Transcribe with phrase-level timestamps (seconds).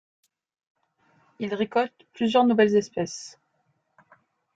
[1.37, 3.37] Il récolte plusieurs nouvelles espèces.